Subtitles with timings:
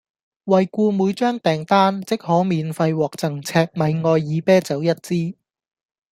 [0.45, 5.37] 惠顧每張訂單即可免費獲贈赤米愛爾啤酒一支